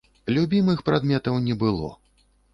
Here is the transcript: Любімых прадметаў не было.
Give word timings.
Любімых 0.37 0.81
прадметаў 0.87 1.39
не 1.47 1.59
было. 1.67 1.93